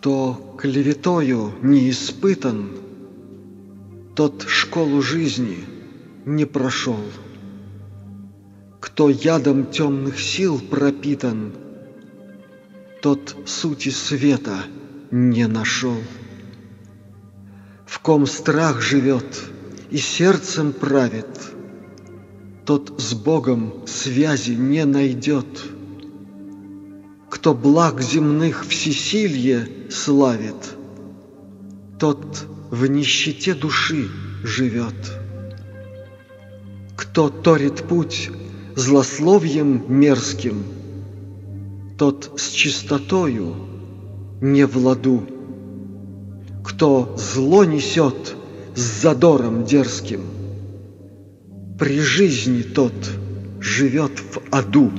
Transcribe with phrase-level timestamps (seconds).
[0.00, 2.70] Кто клеветою не испытан,
[4.14, 5.58] Тот школу жизни
[6.24, 7.00] не прошел.
[8.78, 11.52] Кто ядом темных сил пропитан,
[13.02, 14.58] Тот сути света
[15.10, 15.98] не нашел.
[17.84, 19.50] В ком страх живет
[19.90, 21.26] и сердцем правит,
[22.64, 25.77] Тот с Богом связи не найдет.
[27.30, 30.76] Кто благ земных всесилье славит,
[31.98, 34.08] Тот в нищете души
[34.42, 34.94] живет.
[36.96, 38.30] Кто торит путь
[38.76, 40.64] злословием мерзким,
[41.98, 43.54] Тот с чистотою
[44.40, 45.22] не в ладу.
[46.64, 48.36] Кто зло несет
[48.74, 50.22] с задором дерзким,
[51.78, 52.94] При жизни тот
[53.60, 54.90] живет в аду.